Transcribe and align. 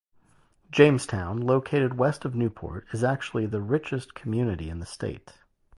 Jamestown, 0.71 1.39
located 1.41 1.95
west 1.95 2.25
of 2.25 2.33
Newport, 2.33 2.87
is 2.91 3.03
actually 3.03 3.45
the 3.45 3.61
richest 3.61 4.15
community 4.15 4.67
in 4.67 4.79
the 4.79 4.85
state. 4.87 5.33